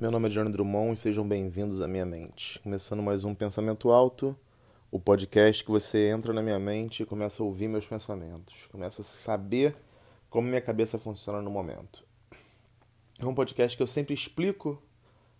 Meu 0.00 0.10
nome 0.10 0.28
é 0.28 0.30
Johnny 0.32 0.50
Drummond 0.50 0.94
e 0.94 0.96
sejam 0.96 1.26
bem-vindos 1.26 1.80
à 1.80 1.86
minha 1.86 2.04
mente. 2.04 2.58
Começando 2.58 3.00
mais 3.00 3.24
um 3.24 3.32
Pensamento 3.32 3.92
Alto, 3.92 4.36
o 4.90 4.98
podcast 4.98 5.62
que 5.62 5.70
você 5.70 6.08
entra 6.08 6.32
na 6.32 6.42
minha 6.42 6.58
mente 6.58 7.04
e 7.04 7.06
começa 7.06 7.40
a 7.40 7.46
ouvir 7.46 7.68
meus 7.68 7.86
pensamentos, 7.86 8.52
começa 8.72 9.02
a 9.02 9.04
saber 9.04 9.76
como 10.28 10.48
minha 10.48 10.60
cabeça 10.60 10.98
funciona 10.98 11.40
no 11.40 11.48
momento. 11.48 12.04
É 13.20 13.24
um 13.24 13.32
podcast 13.32 13.76
que 13.76 13.82
eu 13.84 13.86
sempre 13.86 14.12
explico 14.12 14.82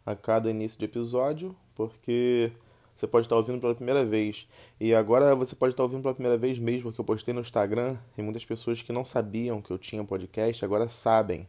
a 0.07 0.15
cada 0.15 0.49
início 0.49 0.79
de 0.79 0.85
episódio, 0.85 1.57
porque 1.75 2.53
você 2.95 3.09
pode 3.09 3.27
estar 3.27 3.35
ouvindo 3.35 3.59
pela 3.61 3.75
primeira 3.75 4.05
vez. 4.05 4.49
E 4.79 4.95
agora 4.95 5.35
você 5.35 5.57
pode 5.57 5.73
estar 5.73 5.83
ouvindo 5.83 6.03
pela 6.03 6.15
primeira 6.15 6.39
vez 6.39 6.61
mesmo, 6.61 6.85
porque 6.85 7.01
eu 7.01 7.05
postei 7.05 7.35
no 7.35 7.41
Instagram 7.41 7.99
e 8.17 8.23
muitas 8.23 8.45
pessoas 8.45 8.81
que 8.81 8.93
não 8.93 9.05
sabiam 9.05 9.61
que 9.61 9.73
eu 9.73 9.79
tinha 9.79 10.05
podcast 10.05 10.65
agora 10.65 10.87
sabem. 10.87 11.49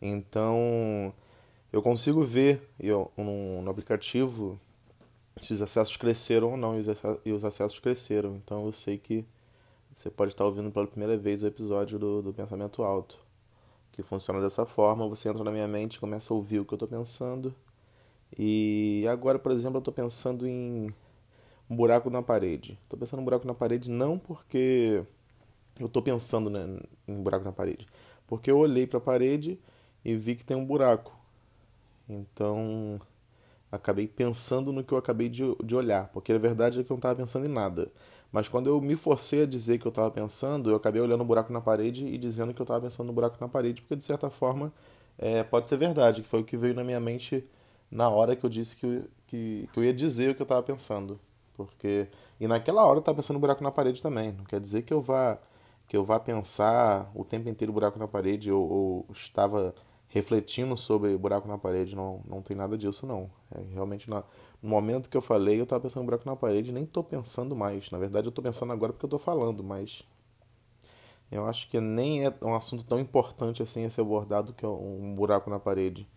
Então 0.00 1.12
eu 1.72 1.82
consigo 1.82 2.22
ver 2.22 2.62
eu, 2.78 3.10
no, 3.16 3.62
no 3.62 3.70
aplicativo 3.70 4.58
se 5.40 5.52
os 5.52 5.62
acessos 5.62 5.96
cresceram 5.96 6.52
ou 6.52 6.56
não, 6.56 6.74
e 7.24 7.32
os 7.32 7.44
acessos 7.44 7.78
cresceram. 7.78 8.36
Então 8.36 8.64
eu 8.66 8.72
sei 8.72 8.98
que 8.98 9.24
você 9.94 10.10
pode 10.10 10.32
estar 10.32 10.44
ouvindo 10.44 10.70
pela 10.70 10.86
primeira 10.86 11.16
vez 11.16 11.42
o 11.42 11.46
episódio 11.46 11.98
do, 11.98 12.22
do 12.22 12.32
Pensamento 12.32 12.82
Alto, 12.82 13.18
que 13.92 14.02
funciona 14.02 14.40
dessa 14.40 14.64
forma. 14.64 15.08
Você 15.08 15.28
entra 15.28 15.44
na 15.44 15.50
minha 15.50 15.68
mente, 15.68 16.00
começa 16.00 16.32
a 16.32 16.36
ouvir 16.36 16.60
o 16.60 16.64
que 16.64 16.72
eu 16.72 16.76
estou 16.76 16.88
pensando 16.88 17.54
e 18.38 19.06
agora, 19.08 19.38
por 19.38 19.52
exemplo, 19.52 19.76
eu 19.76 19.80
estou 19.80 19.94
pensando 19.94 20.46
em 20.46 20.92
um 21.70 21.76
buraco 21.76 22.10
na 22.10 22.22
parede. 22.22 22.78
Estou 22.82 22.98
pensando 22.98 23.20
em 23.20 23.22
um 23.22 23.24
buraco 23.24 23.46
na 23.46 23.54
parede 23.54 23.90
não 23.90 24.18
porque 24.18 25.04
eu 25.78 25.86
estou 25.86 26.02
pensando 26.02 26.50
né, 26.50 26.66
em 27.06 27.14
um 27.14 27.22
buraco 27.22 27.44
na 27.44 27.52
parede, 27.52 27.86
porque 28.26 28.50
eu 28.50 28.58
olhei 28.58 28.86
para 28.86 28.98
a 28.98 29.00
parede 29.00 29.58
e 30.04 30.16
vi 30.16 30.34
que 30.36 30.44
tem 30.44 30.56
um 30.56 30.64
buraco. 30.64 31.15
Então, 32.08 33.00
acabei 33.70 34.06
pensando 34.06 34.72
no 34.72 34.84
que 34.84 34.92
eu 34.92 34.98
acabei 34.98 35.28
de, 35.28 35.42
de 35.64 35.76
olhar, 35.76 36.08
porque 36.08 36.32
a 36.32 36.38
verdade 36.38 36.80
é 36.80 36.84
que 36.84 36.90
eu 36.90 36.94
não 36.94 36.98
estava 36.98 37.16
pensando 37.16 37.46
em 37.46 37.48
nada. 37.48 37.90
Mas 38.32 38.48
quando 38.48 38.68
eu 38.68 38.80
me 38.80 38.96
forcei 38.96 39.42
a 39.44 39.46
dizer 39.46 39.78
que 39.78 39.86
eu 39.86 39.90
estava 39.90 40.10
pensando, 40.10 40.70
eu 40.70 40.76
acabei 40.76 41.00
olhando 41.00 41.22
um 41.22 41.26
buraco 41.26 41.52
na 41.52 41.60
parede 41.60 42.06
e 42.06 42.18
dizendo 42.18 42.52
que 42.54 42.60
eu 42.60 42.64
estava 42.64 42.80
pensando 42.82 43.06
no 43.06 43.12
buraco 43.12 43.36
na 43.40 43.48
parede, 43.48 43.80
porque 43.82 43.96
de 43.96 44.04
certa 44.04 44.30
forma 44.30 44.72
é, 45.18 45.42
pode 45.42 45.68
ser 45.68 45.76
verdade, 45.76 46.22
que 46.22 46.28
foi 46.28 46.40
o 46.40 46.44
que 46.44 46.56
veio 46.56 46.74
na 46.74 46.84
minha 46.84 47.00
mente 47.00 47.44
na 47.90 48.08
hora 48.08 48.36
que 48.36 48.44
eu 48.44 48.50
disse 48.50 48.76
que, 48.76 49.08
que, 49.26 49.68
que 49.72 49.78
eu 49.78 49.84
ia 49.84 49.94
dizer 49.94 50.30
o 50.30 50.34
que 50.34 50.42
eu 50.42 50.44
estava 50.44 50.62
pensando. 50.62 51.18
Porque. 51.56 52.08
E 52.38 52.46
naquela 52.46 52.84
hora 52.84 52.96
eu 52.96 53.00
estava 53.00 53.16
pensando 53.16 53.36
no 53.36 53.40
buraco 53.40 53.62
na 53.64 53.70
parede 53.70 54.02
também. 54.02 54.32
Não 54.32 54.44
quer 54.44 54.60
dizer 54.60 54.82
que 54.82 54.92
eu 54.92 55.00
vá 55.00 55.38
que 55.88 55.96
eu 55.96 56.04
vá 56.04 56.18
pensar 56.18 57.10
o 57.14 57.24
tempo 57.24 57.48
inteiro 57.48 57.72
buraco 57.72 57.98
na 57.98 58.08
parede 58.08 58.50
ou, 58.50 58.68
ou 58.68 59.06
estava 59.12 59.74
refletindo 60.16 60.76
sobre 60.78 61.14
buraco 61.16 61.46
na 61.46 61.58
parede. 61.58 61.94
Não, 61.94 62.22
não 62.26 62.40
tem 62.40 62.56
nada 62.56 62.76
disso, 62.78 63.06
não. 63.06 63.30
É 63.54 63.60
realmente 63.74 64.08
na, 64.08 64.24
no 64.62 64.68
momento 64.70 65.10
que 65.10 65.16
eu 65.16 65.20
falei, 65.20 65.60
eu 65.60 65.64
estava 65.64 65.82
pensando 65.82 66.02
no 66.02 66.06
buraco 66.06 66.26
na 66.26 66.34
parede 66.34 66.72
nem 66.72 66.84
estou 66.84 67.04
pensando 67.04 67.54
mais. 67.54 67.90
Na 67.90 67.98
verdade, 67.98 68.26
eu 68.26 68.30
estou 68.30 68.42
pensando 68.42 68.72
agora 68.72 68.92
porque 68.92 69.04
eu 69.04 69.08
estou 69.08 69.18
falando, 69.18 69.62
mas 69.62 70.02
eu 71.30 71.46
acho 71.46 71.68
que 71.68 71.78
nem 71.80 72.24
é 72.24 72.32
um 72.42 72.54
assunto 72.54 72.82
tão 72.84 72.98
importante 72.98 73.62
assim 73.62 73.84
a 73.84 73.90
ser 73.90 74.00
abordado 74.00 74.54
que 74.54 74.64
é 74.64 74.68
um 74.68 75.14
buraco 75.14 75.50
na 75.50 75.58
parede. 75.58 76.08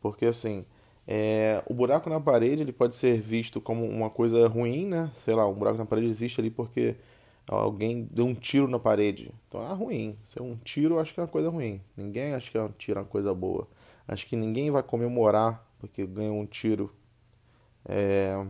Porque 0.00 0.24
assim, 0.24 0.64
é, 1.06 1.62
o 1.66 1.74
buraco 1.74 2.08
na 2.08 2.20
parede 2.20 2.62
ele 2.62 2.72
pode 2.72 2.96
ser 2.96 3.20
visto 3.20 3.60
como 3.60 3.84
uma 3.84 4.08
coisa 4.08 4.48
ruim, 4.48 4.86
né? 4.86 5.12
Sei 5.24 5.34
lá, 5.34 5.46
um 5.46 5.52
buraco 5.54 5.76
na 5.76 5.84
parede 5.84 6.08
existe 6.08 6.40
ali 6.40 6.50
porque 6.50 6.96
alguém 7.46 8.08
deu 8.10 8.26
um 8.26 8.34
tiro 8.34 8.68
na 8.68 8.78
parede. 8.78 9.32
Então 9.48 9.68
é 9.68 9.74
ruim. 9.74 10.16
Se 10.26 10.38
é 10.38 10.42
um 10.42 10.56
tiro, 10.56 10.94
eu 10.94 11.00
acho 11.00 11.12
que 11.12 11.20
é 11.20 11.22
uma 11.22 11.28
coisa 11.28 11.48
ruim. 11.48 11.80
Ninguém 11.96 12.34
acha 12.34 12.50
que 12.50 12.56
é 12.56 12.62
um 12.62 12.68
tiro 12.68 13.00
uma 13.00 13.06
coisa 13.06 13.34
boa. 13.34 13.66
Acho 14.06 14.26
que 14.26 14.36
ninguém 14.36 14.70
vai 14.70 14.82
comemorar 14.82 15.66
porque 15.78 16.06
ganhou 16.06 16.38
um 16.38 16.46
tiro. 16.46 16.92
É... 17.84 18.44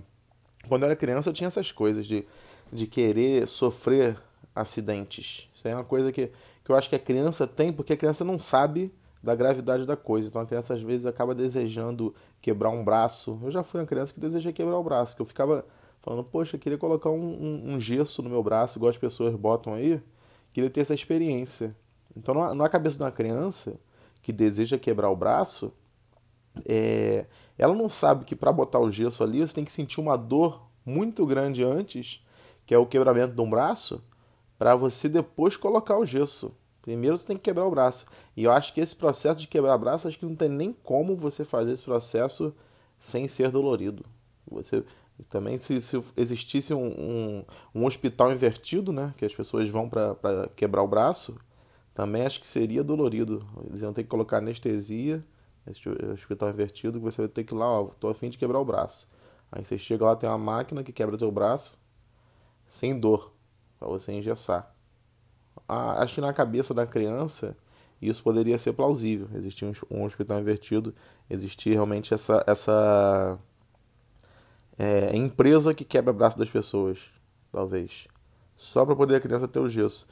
Quando 0.68 0.82
eu 0.82 0.86
era 0.86 0.96
criança 0.96 1.30
eu 1.30 1.32
tinha 1.32 1.48
essas 1.48 1.72
coisas 1.72 2.06
de, 2.06 2.24
de 2.72 2.86
querer 2.86 3.48
sofrer 3.48 4.18
acidentes. 4.54 5.48
Isso 5.54 5.66
é 5.66 5.74
uma 5.74 5.84
coisa 5.84 6.12
que, 6.12 6.30
que 6.64 6.70
eu 6.70 6.76
acho 6.76 6.88
que 6.88 6.96
a 6.96 6.98
criança 6.98 7.46
tem 7.46 7.72
porque 7.72 7.94
a 7.94 7.96
criança 7.96 8.24
não 8.24 8.38
sabe 8.38 8.92
da 9.22 9.34
gravidade 9.34 9.86
da 9.86 9.96
coisa. 9.96 10.28
Então 10.28 10.42
a 10.42 10.46
criança 10.46 10.74
às 10.74 10.82
vezes 10.82 11.06
acaba 11.06 11.34
desejando 11.34 12.14
quebrar 12.40 12.70
um 12.70 12.84
braço. 12.84 13.38
Eu 13.42 13.50
já 13.50 13.62
fui 13.62 13.80
uma 13.80 13.86
criança 13.86 14.12
que 14.12 14.20
desejei 14.20 14.52
quebrar 14.52 14.78
o 14.78 14.84
braço, 14.84 15.16
que 15.16 15.22
eu 15.22 15.26
ficava 15.26 15.64
falando, 16.02 16.24
poxa, 16.24 16.58
queria 16.58 16.76
colocar 16.76 17.10
um, 17.10 17.14
um, 17.14 17.74
um, 17.74 17.80
gesso 17.80 18.22
no 18.22 18.28
meu 18.28 18.42
braço, 18.42 18.78
igual 18.78 18.90
as 18.90 18.98
pessoas 18.98 19.34
botam 19.34 19.74
aí, 19.74 20.02
queria 20.52 20.68
ter 20.68 20.80
essa 20.80 20.94
experiência. 20.94 21.74
Então 22.16 22.54
na, 22.54 22.68
cabeça 22.68 22.96
de 22.96 23.02
uma 23.02 23.12
criança 23.12 23.78
que 24.20 24.32
deseja 24.32 24.76
quebrar 24.76 25.10
o 25.10 25.16
braço, 25.16 25.72
é, 26.66 27.26
ela 27.56 27.74
não 27.74 27.88
sabe 27.88 28.24
que 28.24 28.36
para 28.36 28.52
botar 28.52 28.80
o 28.80 28.90
gesso 28.90 29.22
ali 29.22 29.40
você 29.40 29.54
tem 29.54 29.64
que 29.64 29.72
sentir 29.72 30.00
uma 30.00 30.16
dor 30.16 30.68
muito 30.84 31.24
grande 31.24 31.64
antes, 31.64 32.20
que 32.66 32.74
é 32.74 32.78
o 32.78 32.86
quebramento 32.86 33.34
de 33.34 33.40
um 33.40 33.48
braço, 33.48 34.02
para 34.58 34.76
você 34.76 35.08
depois 35.08 35.56
colocar 35.56 35.96
o 35.98 36.04
gesso. 36.04 36.54
Primeiro 36.82 37.16
você 37.16 37.24
tem 37.24 37.36
que 37.36 37.44
quebrar 37.44 37.64
o 37.64 37.70
braço. 37.70 38.06
E 38.36 38.44
eu 38.44 38.50
acho 38.50 38.74
que 38.74 38.80
esse 38.80 38.94
processo 38.94 39.40
de 39.40 39.46
quebrar 39.46 39.76
o 39.76 39.78
braço, 39.78 40.08
acho 40.08 40.18
que 40.18 40.26
não 40.26 40.34
tem 40.34 40.48
nem 40.48 40.72
como 40.72 41.16
você 41.16 41.44
fazer 41.44 41.72
esse 41.72 41.82
processo 41.82 42.52
sem 42.98 43.28
ser 43.28 43.50
dolorido. 43.50 44.04
Você 44.50 44.84
também 45.24 45.58
se, 45.58 45.80
se 45.80 46.02
existisse 46.16 46.74
um, 46.74 46.86
um, 46.86 47.44
um, 47.74 47.86
hospital 47.86 48.32
invertido, 48.32 48.92
né, 48.92 49.14
que 49.16 49.24
as 49.24 49.34
pessoas 49.34 49.68
vão 49.68 49.88
para 49.88 50.48
quebrar 50.56 50.82
o 50.82 50.88
braço, 50.88 51.36
também 51.94 52.24
acho 52.24 52.40
que 52.40 52.46
seria 52.46 52.82
dolorido. 52.82 53.46
Eles 53.66 53.82
iam 53.82 53.92
ter 53.92 54.02
que 54.02 54.08
colocar 54.08 54.38
anestesia, 54.38 55.24
esse 55.66 55.88
hospital 55.88 56.50
invertido, 56.50 56.98
que 56.98 57.04
você 57.04 57.22
vai 57.22 57.28
ter 57.28 57.44
que 57.44 57.54
ir 57.54 57.58
lá, 57.58 57.66
ó, 57.80 57.84
tô 57.84 58.08
afim 58.08 58.28
de 58.30 58.38
quebrar 58.38 58.58
o 58.58 58.64
braço. 58.64 59.08
Aí 59.50 59.64
você 59.64 59.78
chega 59.78 60.04
lá, 60.04 60.16
tem 60.16 60.28
uma 60.28 60.38
máquina 60.38 60.82
que 60.82 60.92
quebra 60.92 61.18
teu 61.18 61.30
braço 61.30 61.78
sem 62.68 62.98
dor, 62.98 63.32
para 63.78 63.88
você 63.88 64.12
engessar 64.12 64.72
acho 65.68 66.14
que 66.14 66.20
na 66.20 66.32
cabeça 66.32 66.74
da 66.74 66.86
criança 66.86 67.56
isso 68.00 68.22
poderia 68.22 68.58
ser 68.58 68.72
plausível. 68.72 69.28
Existir 69.34 69.64
um, 69.90 70.04
hospital 70.04 70.40
invertido, 70.40 70.94
existir 71.30 71.70
realmente 71.70 72.12
essa, 72.12 72.42
essa 72.46 73.38
é, 74.82 75.16
empresa 75.16 75.72
que 75.72 75.84
quebra 75.84 76.12
braço 76.12 76.36
das 76.36 76.50
pessoas, 76.50 76.98
talvez. 77.52 78.08
Só 78.56 78.84
para 78.84 78.96
poder 78.96 79.14
a 79.14 79.20
criança 79.20 79.46
ter 79.46 79.60
o 79.60 79.68
gesso. 79.68 80.08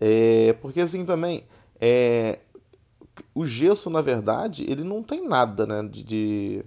É, 0.00 0.54
porque 0.54 0.80
assim 0.80 1.04
também, 1.04 1.44
é, 1.80 2.40
o 3.32 3.46
gesso, 3.46 3.88
na 3.88 4.00
verdade, 4.00 4.66
ele 4.68 4.82
não 4.82 5.04
tem 5.04 5.24
nada, 5.26 5.64
né? 5.66 5.88
De, 5.88 6.02
de, 6.02 6.64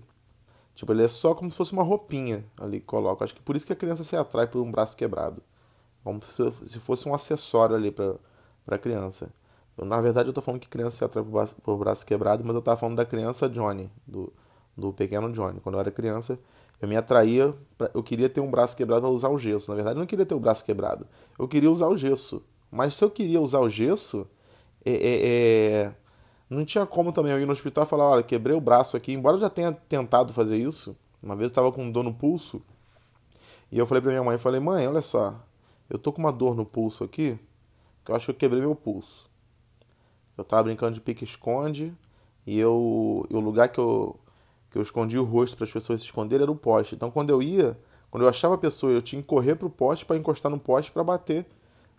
Tipo, 0.73 0.93
ele 0.93 1.03
é 1.03 1.09
só 1.09 1.35
como 1.35 1.51
se 1.51 1.57
fosse 1.57 1.73
uma 1.73 1.83
roupinha 1.83 2.45
ali 2.57 2.79
que 2.79 2.85
coloca. 2.85 3.25
Acho 3.25 3.35
que 3.35 3.41
por 3.41 3.57
isso 3.57 3.67
que 3.67 3.73
a 3.73 3.75
criança 3.75 4.05
se 4.05 4.15
atrai 4.15 4.47
por 4.47 4.61
um 4.61 4.71
braço 4.71 4.95
quebrado. 4.95 5.43
Como 6.05 6.23
se, 6.23 6.51
se 6.67 6.79
fosse 6.79 7.07
um 7.09 7.13
acessório 7.13 7.75
ali 7.75 7.91
para 7.91 8.15
a 8.69 8.77
criança. 8.77 9.29
Eu, 9.77 9.83
na 9.85 9.99
verdade, 9.99 10.29
eu 10.29 10.33
tô 10.33 10.41
falando 10.41 10.61
que 10.61 10.69
criança 10.69 10.97
se 10.97 11.03
atrai 11.03 11.21
por 11.21 11.31
braço, 11.31 11.55
por 11.61 11.77
braço 11.77 12.05
quebrado, 12.05 12.43
mas 12.45 12.55
eu 12.55 12.61
tava 12.61 12.77
falando 12.77 12.95
da 12.95 13.05
criança 13.05 13.49
Johnny, 13.49 13.91
do, 14.07 14.31
do 14.77 14.93
pequeno 14.93 15.29
Johnny. 15.33 15.59
Quando 15.59 15.75
eu 15.75 15.81
era 15.81 15.91
criança, 15.91 16.39
eu 16.81 16.87
me 16.87 16.97
atraía, 16.97 17.53
eu 17.93 18.01
queria 18.01 18.27
ter 18.27 18.41
um 18.41 18.49
braço 18.49 18.75
quebrado 18.75 19.01
para 19.01 19.09
usar 19.11 19.29
o 19.29 19.37
gesso. 19.37 19.69
Na 19.69 19.75
verdade, 19.75 19.97
eu 19.97 19.99
não 19.99 20.07
queria 20.07 20.25
ter 20.25 20.33
o 20.33 20.39
braço 20.39 20.65
quebrado, 20.65 21.05
eu 21.37 21.47
queria 21.47 21.69
usar 21.69 21.87
o 21.87 21.95
gesso. 21.95 22.43
Mas 22.71 22.95
se 22.95 23.03
eu 23.03 23.11
queria 23.11 23.39
usar 23.39 23.59
o 23.59 23.69
gesso, 23.69 24.27
é, 24.83 24.91
é, 24.91 25.27
é, 25.27 25.93
não 26.49 26.65
tinha 26.65 26.85
como 26.85 27.11
também 27.11 27.31
eu 27.31 27.39
ir 27.39 27.45
no 27.45 27.51
hospital 27.51 27.83
e 27.83 27.87
falar: 27.87 28.05
olha, 28.05 28.23
quebrei 28.23 28.55
o 28.55 28.61
braço 28.61 28.97
aqui. 28.97 29.13
Embora 29.13 29.35
eu 29.35 29.41
já 29.41 29.49
tenha 29.49 29.71
tentado 29.71 30.33
fazer 30.33 30.57
isso, 30.57 30.95
uma 31.21 31.35
vez 31.35 31.49
eu 31.49 31.51
estava 31.51 31.71
com 31.71 31.91
dor 31.91 32.03
no 32.03 32.13
pulso, 32.13 32.61
e 33.71 33.77
eu 33.77 33.85
falei 33.85 34.01
para 34.01 34.11
minha 34.11 34.23
mãe: 34.23 34.37
falei, 34.37 34.59
mãe, 34.59 34.87
olha 34.87 35.01
só, 35.01 35.35
eu 35.89 35.99
tô 35.99 36.11
com 36.11 36.19
uma 36.19 36.31
dor 36.31 36.55
no 36.55 36.65
pulso 36.65 37.03
aqui, 37.03 37.37
que 38.03 38.11
eu 38.11 38.15
acho 38.15 38.25
que 38.25 38.31
eu 38.31 38.35
quebrei 38.35 38.61
meu 38.61 38.75
pulso. 38.75 39.29
Eu 40.37 40.43
tava 40.43 40.63
brincando 40.63 40.95
de 40.95 41.01
pique-esconde 41.01 41.93
e 42.47 42.57
eu, 42.57 43.27
e 43.29 43.35
o 43.35 43.39
lugar 43.39 43.69
que 43.69 43.79
eu, 43.79 44.19
que 44.71 44.77
eu 44.77 44.81
escondi 44.81 45.19
o 45.19 45.23
rosto 45.23 45.55
para 45.57 45.65
as 45.65 45.71
pessoas 45.71 45.99
se 45.99 46.05
esconderem 46.05 46.43
era 46.43 46.51
o 46.51 46.55
poste. 46.55 46.95
Então 46.95 47.11
quando 47.11 47.29
eu 47.29 47.41
ia, 47.41 47.77
quando 48.09 48.23
eu 48.23 48.29
achava 48.29 48.55
a 48.55 48.57
pessoa, 48.57 48.91
eu 48.91 49.01
tinha 49.01 49.21
que 49.21 49.27
correr 49.27 49.55
pro 49.55 49.69
poste 49.69 50.05
para 50.05 50.17
encostar 50.17 50.51
no 50.51 50.59
poste 50.59 50.91
para 50.91 51.03
bater. 51.03 51.45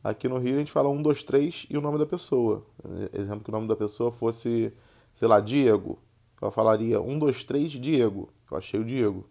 Aqui 0.03 0.29
no 0.29 0.39
Rio 0.39 0.57
a 0.57 0.59
gente 0.59 0.73
fala 0.73 0.89
um, 0.89 1.01
dois, 1.01 1.23
três 1.23 1.67
e 1.71 1.79
o 1.79 1.81
nome 1.81 1.99
da 1.99 2.07
pessoa. 2.07 2.65
Exemplo 3.13 3.45
que 3.45 3.51
o 3.51 3.53
nome 3.53 3.69
da 3.69 3.77
pessoa 3.77 4.11
fosse, 4.11 4.73
sei 5.15 5.29
lá, 5.29 5.39
Diego. 5.39 5.99
Eu 6.41 6.51
falaria 6.51 7.01
um, 7.01 7.19
dois, 7.19 7.45
três, 7.45 7.71
Diego. 7.71 8.29
Eu 8.51 8.57
achei 8.57 8.81
o 8.81 8.85
Diego. 8.85 9.25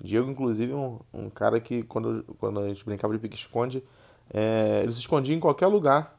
Diego, 0.00 0.30
inclusive, 0.30 0.72
é 0.72 0.76
um, 0.76 0.98
um 1.12 1.30
cara 1.30 1.60
que 1.60 1.82
quando, 1.82 2.24
quando 2.38 2.60
a 2.60 2.68
gente 2.68 2.84
brincava 2.84 3.12
de 3.12 3.20
pique-esconde, 3.20 3.84
é, 4.32 4.80
ele 4.82 4.92
se 4.92 5.00
escondia 5.00 5.34
em 5.34 5.40
qualquer 5.40 5.66
lugar, 5.66 6.18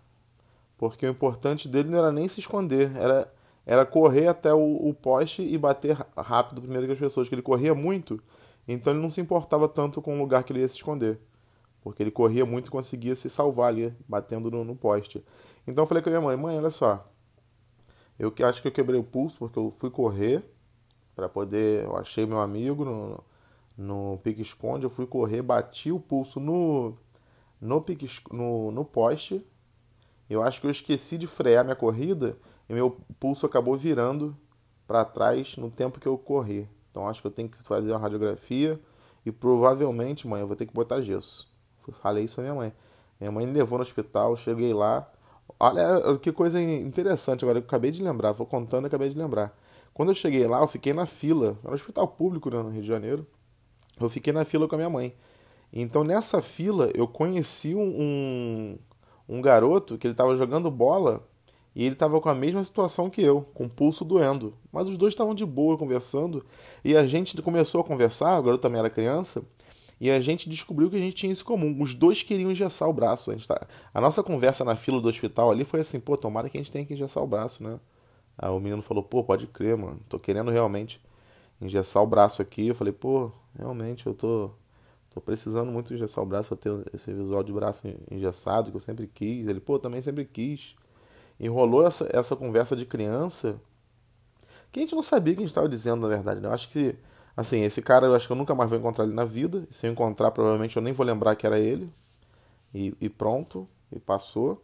porque 0.78 1.06
o 1.06 1.10
importante 1.10 1.68
dele 1.68 1.90
não 1.90 1.98
era 1.98 2.12
nem 2.12 2.28
se 2.28 2.40
esconder, 2.40 2.96
era, 2.96 3.32
era 3.66 3.86
correr 3.86 4.28
até 4.28 4.54
o, 4.54 4.88
o 4.88 4.94
poste 4.94 5.42
e 5.42 5.58
bater 5.58 5.98
rápido 6.16 6.62
primeiro 6.62 6.86
que 6.86 6.94
as 6.94 7.00
pessoas, 7.00 7.28
que 7.28 7.36
ele 7.36 7.42
corria 7.42 7.74
muito, 7.74 8.22
então 8.68 8.94
ele 8.94 9.02
não 9.02 9.10
se 9.10 9.22
importava 9.22 9.68
tanto 9.68 10.02
com 10.02 10.16
o 10.16 10.20
lugar 10.20 10.44
que 10.44 10.54
ele 10.54 10.60
ia 10.60 10.68
se 10.68 10.76
esconder, 10.76 11.20
porque 11.82 12.04
ele 12.04 12.12
corria 12.12 12.46
muito 12.46 12.68
e 12.68 12.72
conseguia 12.72 13.16
se 13.16 13.30
salvar 13.30 13.70
ali, 13.70 13.94
batendo 14.08 14.52
no, 14.52 14.64
no 14.64 14.76
poste. 14.76 15.24
Então 15.68 15.84
eu 15.84 15.88
falei 15.88 16.04
com 16.04 16.10
a 16.10 16.12
minha 16.12 16.22
mãe, 16.22 16.38
mãe, 16.38 16.58
olha 16.58 16.70
só, 16.70 17.10
eu 18.18 18.34
acho 18.48 18.62
que 18.62 18.68
eu 18.68 18.72
quebrei 18.72 19.00
o 19.00 19.04
pulso 19.04 19.38
porque 19.40 19.60
eu 19.60 19.72
fui 19.72 19.90
correr, 19.90 20.44
para 21.16 21.30
poder. 21.30 21.86
Eu 21.86 21.96
achei 21.96 22.26
meu 22.26 22.40
amigo 22.40 22.84
no, 22.84 23.24
no 23.78 24.20
pique-esconde, 24.22 24.84
eu 24.84 24.90
fui 24.90 25.08
correr, 25.08 25.42
bati 25.42 25.92
o 25.92 26.00
pulso 26.00 26.40
no, 26.40 26.96
no, 27.60 27.82
pique, 27.82 28.08
no, 28.32 28.72
no 28.72 28.84
poste. 28.84 29.44
Eu 30.30 30.44
acho 30.44 30.60
que 30.60 30.68
eu 30.68 30.72
esqueci 30.72 31.18
de 31.18 31.28
frear 31.28 31.64
minha 31.64 31.76
corrida 31.76 32.38
e 32.70 32.74
meu 32.74 32.98
pulso 33.20 33.46
acabou 33.46 33.76
virando 33.76 34.36
para 34.88 35.06
trás 35.06 35.56
no 35.58 35.70
tempo 35.70 36.00
que 36.00 36.08
eu 36.08 36.18
corri. 36.18 36.68
Então 36.92 37.08
acho 37.08 37.22
que 37.22 37.28
eu 37.28 37.32
tenho 37.32 37.50
que 37.50 37.62
fazer 37.64 37.92
uma 37.92 38.00
radiografia 38.00 38.80
e 39.26 39.32
provavelmente, 39.32 40.28
mãe, 40.28 40.42
eu 40.42 40.48
vou 40.48 40.56
ter 40.56 40.66
que 40.66 40.74
botar 40.74 41.02
gesso. 41.02 41.48
Falei 42.02 42.24
isso 42.24 42.36
pra 42.36 42.44
minha 42.44 42.56
mãe. 42.56 42.74
Minha 43.20 43.32
mãe 43.32 43.46
me 43.46 43.54
levou 43.54 43.78
no 43.78 43.84
hospital, 43.84 44.36
cheguei 44.36 44.74
lá. 44.74 45.10
Olha 45.60 46.18
que 46.20 46.32
coisa 46.32 46.62
interessante 46.62 47.46
agora, 47.46 47.60
eu 47.60 47.64
acabei 47.64 47.92
de 47.92 48.04
lembrar, 48.04 48.32
vou 48.32 48.48
contando 48.48 48.86
e 48.86 48.88
acabei 48.88 49.10
de 49.10 49.18
lembrar. 49.18 49.56
Quando 49.94 50.10
eu 50.10 50.16
cheguei 50.16 50.46
lá, 50.48 50.60
eu 50.60 50.68
fiquei 50.68 50.94
na 50.94 51.06
fila, 51.06 51.58
era 51.64 51.72
um 51.72 51.76
hospital 51.76 52.08
público 52.08 52.50
né, 52.50 52.62
no 52.62 52.70
Rio 52.70 52.82
de 52.82 52.88
Janeiro. 52.88 53.26
Eu 54.00 54.10
fiquei 54.10 54.34
na 54.34 54.44
fila 54.44 54.68
com 54.68 54.76
a 54.76 54.78
minha 54.78 54.90
mãe. 54.90 55.16
Então 55.72 56.04
nessa 56.04 56.42
fila 56.42 56.92
eu 56.94 57.08
conheci 57.08 57.74
um, 57.74 57.82
um, 57.82 58.80
um 59.28 59.42
garoto 59.42 59.98
que 59.98 60.08
ele 60.08 60.14
estava 60.14 60.36
jogando 60.36 60.70
bola 60.70 61.26
e 61.76 61.84
ele 61.84 61.94
estava 61.94 62.22
com 62.22 62.30
a 62.30 62.36
mesma 62.36 62.64
situação 62.64 63.10
que 63.10 63.22
eu, 63.22 63.42
com 63.54 63.66
o 63.66 63.70
pulso 63.70 64.06
doendo. 64.06 64.54
Mas 64.72 64.88
os 64.88 64.98
dois 64.98 65.14
estavam 65.14 65.36
de 65.36 65.46
boa 65.46 65.78
conversando. 65.78 66.46
E 66.84 66.96
a 66.96 67.06
gente 67.06 67.40
começou 67.42 67.82
a 67.82 67.84
conversar, 67.84 68.40
o 68.40 68.44
garoto 68.44 68.62
também 68.62 68.80
era 68.80 68.90
criança. 68.90 69.44
E 70.00 70.10
a 70.10 70.20
gente 70.22 70.50
descobriu 70.50 70.90
que 70.90 70.96
a 70.96 71.00
gente 71.00 71.16
tinha 71.16 71.34
isso 71.34 71.44
comum. 71.44 71.82
Os 71.82 71.94
dois 71.94 72.24
queriam 72.24 72.50
engessar 72.50 72.88
o 72.88 72.94
braço. 72.94 73.30
A, 73.32 73.36
tá... 73.36 73.68
a 73.94 74.00
nossa 74.00 74.24
conversa 74.24 74.64
na 74.64 74.78
fila 74.78 75.02
do 75.02 75.10
hospital 75.10 75.52
ali 75.52 75.66
foi 75.66 75.82
assim: 75.82 76.00
pô, 76.00 76.18
tomara 76.18 76.50
que 76.50 76.58
a 76.58 76.62
gente 76.62 76.72
tenha 76.72 76.86
que 76.86 76.94
engessar 76.94 77.22
o 77.22 77.28
braço, 77.28 77.62
né? 77.62 77.78
Aí 78.38 78.50
o 78.50 78.60
menino 78.60 78.82
falou: 78.82 79.04
pô, 79.04 79.24
pode 79.24 79.48
crer, 79.48 79.76
mano. 79.78 80.00
Tô 80.08 80.18
querendo 80.18 80.52
realmente 80.52 81.02
engessar 81.62 82.02
o 82.04 82.08
braço 82.08 82.42
aqui. 82.42 82.68
Eu 82.68 82.76
falei: 82.76 82.94
pô, 82.94 83.32
realmente 83.58 84.08
eu 84.08 84.14
tô, 84.14 84.52
tô 85.14 85.20
precisando 85.20 85.72
muito 85.72 85.94
engessar 85.94 86.24
o 86.24 86.28
braço 86.28 86.50
pra 86.50 86.58
ter 86.58 86.94
esse 86.94 87.14
visual 87.14 87.44
de 87.44 87.52
braço 87.52 87.88
engessado 88.10 88.72
que 88.72 88.78
eu 88.78 88.82
sempre 88.82 89.08
quis. 89.08 89.48
Ele: 89.48 89.60
pô, 89.60 89.78
também 89.80 90.02
sempre 90.02 90.26
quis 90.26 90.76
enrolou 91.40 91.86
essa, 91.86 92.10
essa 92.12 92.36
conversa 92.36 92.76
de 92.76 92.86
criança 92.86 93.60
que 94.72 94.80
a 94.80 94.82
gente 94.82 94.96
não 94.96 95.04
sabia 95.04 95.32
o 95.32 95.36
que 95.38 95.42
a 95.42 95.46
gente 95.46 95.52
estava 95.52 95.70
dizendo, 95.70 96.02
na 96.02 96.08
verdade. 96.10 96.42
Né? 96.42 96.50
Eu 96.50 96.54
acho 96.54 96.70
que, 96.70 96.96
assim, 97.36 97.62
esse 97.62 97.82
cara 97.82 98.08
eu 98.08 98.14
acho 98.14 98.28
que 98.28 98.34
eu 98.34 98.36
nunca 98.36 98.54
mais 98.54 98.70
vou 98.70 98.78
encontrar 98.78 99.06
ele 99.06 99.14
na 99.14 99.24
vida. 99.24 99.66
Se 99.72 99.88
eu 99.88 99.92
encontrar, 99.92 100.32
provavelmente 100.32 100.76
eu 100.76 100.82
nem 100.82 100.92
vou 100.92 101.06
lembrar 101.06 101.36
que 101.38 101.48
era 101.48 101.58
ele. 101.58 101.90
E, 102.74 102.94
e 103.00 103.08
pronto, 103.08 103.68
e 103.90 104.00
passou. 104.00 104.62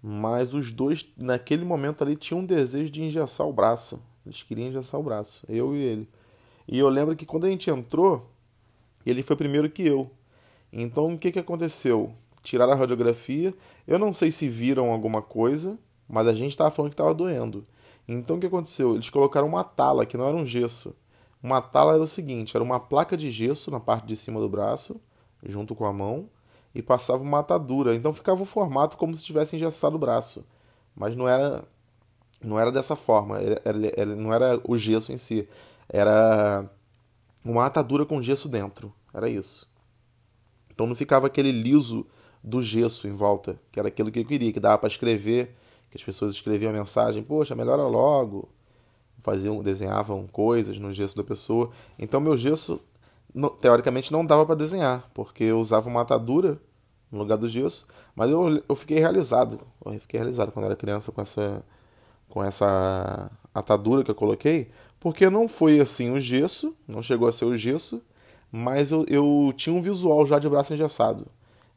Mas 0.00 0.54
os 0.54 0.70
dois, 0.70 1.04
naquele 1.16 1.64
momento 1.64 2.02
ali, 2.02 2.14
tinham 2.14 2.40
um 2.42 2.46
desejo 2.46 2.90
de 2.90 3.02
engessar 3.02 3.44
o 3.44 3.52
braço. 3.52 4.00
Eles 4.24 4.40
queriam 4.42 4.68
engessar 4.68 5.00
o 5.00 5.02
braço, 5.02 5.44
eu 5.48 5.74
e 5.74 5.82
ele. 5.82 6.08
E 6.68 6.78
eu 6.78 6.88
lembro 6.88 7.16
que 7.16 7.26
quando 7.26 7.46
a 7.46 7.50
gente 7.50 7.68
entrou, 7.68 8.30
ele 9.04 9.22
foi 9.22 9.34
primeiro 9.34 9.68
que 9.68 9.84
eu. 9.84 10.08
Então 10.72 11.14
o 11.14 11.18
que, 11.18 11.32
que 11.32 11.38
aconteceu? 11.40 12.14
Tiraram 12.40 12.72
a 12.72 12.76
radiografia. 12.76 13.52
Eu 13.84 13.98
não 13.98 14.12
sei 14.12 14.30
se 14.30 14.48
viram 14.48 14.92
alguma 14.92 15.20
coisa 15.20 15.76
mas 16.10 16.26
a 16.26 16.34
gente 16.34 16.50
estava 16.50 16.70
falando 16.70 16.90
que 16.90 16.94
estava 16.94 17.14
doendo. 17.14 17.64
Então 18.06 18.36
o 18.36 18.40
que 18.40 18.46
aconteceu? 18.46 18.94
Eles 18.94 19.08
colocaram 19.08 19.46
uma 19.46 19.62
tala, 19.62 20.04
que 20.04 20.16
não 20.16 20.26
era 20.26 20.36
um 20.36 20.44
gesso. 20.44 20.94
Uma 21.40 21.62
tala 21.62 21.94
era 21.94 22.02
o 22.02 22.08
seguinte: 22.08 22.56
era 22.56 22.64
uma 22.64 22.80
placa 22.80 23.16
de 23.16 23.30
gesso 23.30 23.70
na 23.70 23.78
parte 23.78 24.06
de 24.06 24.16
cima 24.16 24.40
do 24.40 24.48
braço, 24.48 25.00
junto 25.42 25.74
com 25.74 25.86
a 25.86 25.92
mão, 25.92 26.28
e 26.74 26.82
passava 26.82 27.22
uma 27.22 27.38
atadura. 27.38 27.94
Então 27.94 28.12
ficava 28.12 28.42
o 28.42 28.44
formato 28.44 28.96
como 28.96 29.16
se 29.16 29.22
tivesse 29.22 29.54
engessado 29.54 29.94
o 29.94 29.98
braço. 29.98 30.44
Mas 30.94 31.14
não 31.14 31.28
era 31.28 31.64
não 32.42 32.58
era 32.58 32.72
dessa 32.72 32.96
forma, 32.96 33.38
era, 33.38 33.60
era, 33.96 34.16
não 34.16 34.32
era 34.32 34.60
o 34.64 34.76
gesso 34.76 35.12
em 35.12 35.18
si. 35.18 35.48
Era 35.88 36.68
uma 37.44 37.66
atadura 37.66 38.04
com 38.04 38.20
gesso 38.20 38.48
dentro. 38.48 38.92
Era 39.14 39.28
isso. 39.28 39.70
Então 40.72 40.86
não 40.86 40.94
ficava 40.94 41.28
aquele 41.28 41.52
liso 41.52 42.06
do 42.42 42.62
gesso 42.62 43.06
em 43.06 43.14
volta, 43.14 43.60
que 43.70 43.78
era 43.78 43.88
aquilo 43.88 44.10
que 44.10 44.18
eu 44.20 44.24
queria, 44.24 44.52
que 44.52 44.58
dava 44.58 44.78
para 44.78 44.88
escrever 44.88 45.54
que 45.90 45.96
as 45.96 46.02
pessoas 46.02 46.34
escreviam 46.34 46.70
a 46.70 46.72
mensagem, 46.72 47.22
poxa, 47.22 47.54
melhora 47.54 47.82
logo, 47.82 48.48
faziam, 49.18 49.62
desenhavam 49.62 50.26
coisas 50.26 50.78
no 50.78 50.92
gesso 50.92 51.16
da 51.16 51.24
pessoa. 51.24 51.70
Então 51.98 52.20
meu 52.20 52.36
gesso 52.36 52.80
teoricamente 53.60 54.12
não 54.12 54.24
dava 54.24 54.44
para 54.46 54.54
desenhar, 54.54 55.08
porque 55.14 55.44
eu 55.44 55.58
usava 55.58 55.88
uma 55.88 56.02
atadura 56.02 56.60
no 57.10 57.18
lugar 57.18 57.36
do 57.36 57.48
gesso, 57.48 57.86
mas 58.14 58.30
eu, 58.30 58.62
eu 58.68 58.74
fiquei 58.74 58.98
realizado. 58.98 59.60
Eu 59.84 60.00
fiquei 60.00 60.18
realizado 60.18 60.52
quando 60.52 60.66
era 60.66 60.76
criança 60.76 61.12
com 61.12 61.20
essa 61.20 61.64
com 62.28 62.44
essa 62.44 63.28
atadura 63.52 64.04
que 64.04 64.10
eu 64.10 64.14
coloquei, 64.14 64.70
porque 65.00 65.28
não 65.28 65.48
foi 65.48 65.80
assim 65.80 66.12
o 66.12 66.20
gesso, 66.20 66.74
não 66.86 67.02
chegou 67.02 67.26
a 67.26 67.32
ser 67.32 67.44
o 67.44 67.58
gesso, 67.58 68.00
mas 68.52 68.92
eu, 68.92 69.04
eu 69.08 69.52
tinha 69.56 69.74
um 69.74 69.82
visual 69.82 70.24
já 70.24 70.38
de 70.38 70.48
braço 70.48 70.72
engessado. 70.72 71.26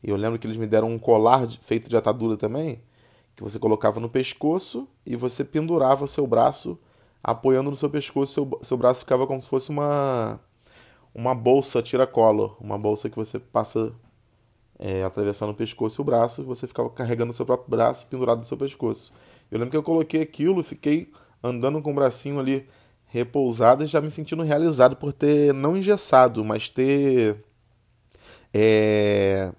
E 0.03 0.09
eu 0.09 0.15
lembro 0.15 0.37
que 0.37 0.45
eles 0.45 0.57
me 0.57 0.67
deram 0.67 0.91
um 0.91 0.99
colar 0.99 1.49
feito 1.61 1.89
de 1.89 1.97
atadura 1.97 2.37
também, 2.37 2.79
que 3.35 3.43
você 3.43 3.59
colocava 3.59 3.99
no 3.99 4.09
pescoço 4.09 4.87
e 5.05 5.15
você 5.15 5.43
pendurava 5.43 6.07
seu 6.07 6.27
braço 6.27 6.77
apoiando 7.23 7.69
no 7.69 7.75
seu 7.75 7.89
pescoço, 7.89 8.33
seu, 8.33 8.59
seu 8.61 8.77
braço 8.77 9.01
ficava 9.01 9.25
como 9.25 9.41
se 9.41 9.47
fosse 9.47 9.69
uma 9.69 10.39
uma 11.13 11.35
bolsa 11.35 11.81
tiracolo, 11.81 12.57
uma 12.59 12.77
bolsa 12.77 13.09
que 13.09 13.15
você 13.15 13.37
passa 13.39 13.93
é, 14.79 15.03
atravessando 15.03 15.51
o 15.51 15.55
pescoço 15.55 15.99
e 15.99 16.03
o 16.03 16.05
braço, 16.05 16.41
e 16.41 16.45
você 16.45 16.65
ficava 16.67 16.89
carregando 16.89 17.31
o 17.31 17.33
seu 17.33 17.45
próprio 17.45 17.69
braço 17.69 18.07
pendurado 18.07 18.39
no 18.39 18.43
seu 18.43 18.57
pescoço. 18.57 19.13
Eu 19.51 19.59
lembro 19.59 19.71
que 19.71 19.77
eu 19.77 19.83
coloquei 19.83 20.21
aquilo, 20.21 20.63
fiquei 20.63 21.11
andando 21.43 21.81
com 21.81 21.91
o 21.91 21.95
bracinho 21.95 22.39
ali 22.39 22.67
repousado 23.05 23.83
e 23.83 23.87
já 23.87 24.01
me 24.01 24.09
sentindo 24.09 24.41
realizado 24.41 24.95
por 24.95 25.13
ter 25.13 25.53
não 25.53 25.77
engessado, 25.77 26.43
mas 26.43 26.67
ter 26.67 27.37
é... 28.51 29.51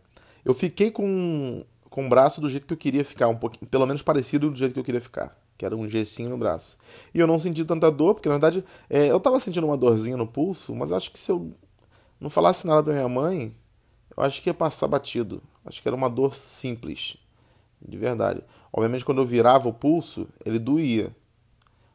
eu 0.44 0.52
fiquei 0.52 0.90
com 0.90 1.64
com 1.94 2.06
o 2.06 2.08
braço 2.08 2.40
do 2.40 2.50
jeito 2.50 2.66
que 2.66 2.72
eu 2.72 2.76
queria 2.76 3.04
ficar, 3.04 3.28
um 3.28 3.36
pouquinho, 3.36 3.70
pelo 3.70 3.86
menos 3.86 4.02
parecido 4.02 4.50
do 4.50 4.56
jeito 4.56 4.72
que 4.72 4.80
eu 4.80 4.82
queria 4.82 5.00
ficar, 5.00 5.38
que 5.56 5.64
era 5.64 5.76
um 5.76 5.88
gessinho 5.88 6.28
no 6.28 6.36
braço. 6.36 6.76
E 7.14 7.20
eu 7.20 7.26
não 7.28 7.38
senti 7.38 7.64
tanta 7.64 7.88
dor, 7.88 8.14
porque 8.14 8.28
na 8.28 8.34
verdade 8.34 8.64
é, 8.90 9.06
eu 9.06 9.20
tava 9.20 9.38
sentindo 9.38 9.64
uma 9.64 9.76
dorzinha 9.76 10.16
no 10.16 10.26
pulso, 10.26 10.74
mas 10.74 10.90
acho 10.90 11.12
que 11.12 11.20
se 11.20 11.30
eu 11.30 11.50
não 12.18 12.28
falasse 12.28 12.66
nada 12.66 12.82
pra 12.82 12.92
minha 12.94 13.08
mãe, 13.08 13.54
eu 14.16 14.24
acho 14.24 14.42
que 14.42 14.50
ia 14.50 14.54
passar 14.54 14.88
batido. 14.88 15.40
Acho 15.64 15.80
que 15.80 15.86
era 15.86 15.96
uma 15.96 16.10
dor 16.10 16.34
simples, 16.34 17.16
de 17.80 17.96
verdade. 17.96 18.42
Obviamente 18.72 19.04
quando 19.04 19.20
eu 19.20 19.24
virava 19.24 19.68
o 19.68 19.72
pulso, 19.72 20.26
ele 20.44 20.58
doía. 20.58 21.14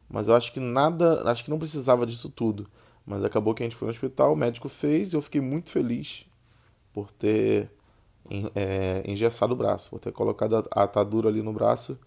Mas 0.08 0.28
eu 0.28 0.34
acho 0.34 0.50
que 0.50 0.60
nada, 0.60 1.30
acho 1.30 1.44
que 1.44 1.50
não 1.50 1.58
precisava 1.58 2.06
disso 2.06 2.30
tudo. 2.30 2.70
Mas 3.04 3.22
acabou 3.22 3.52
que 3.52 3.62
a 3.62 3.66
gente 3.66 3.76
foi 3.76 3.84
no 3.84 3.92
hospital, 3.92 4.32
o 4.32 4.36
médico 4.36 4.70
fez, 4.70 5.12
e 5.12 5.16
eu 5.16 5.20
fiquei 5.20 5.42
muito 5.42 5.68
feliz 5.68 6.24
por 6.90 7.12
ter 7.12 7.70
é, 8.54 9.02
engessado 9.04 9.54
o 9.54 9.56
braço. 9.56 9.90
Vou 9.90 10.00
ter 10.00 10.12
colocado 10.12 10.68
a 10.70 10.82
atadura 10.82 11.28
ali 11.28 11.42
no 11.42 11.52
braço 11.52 11.98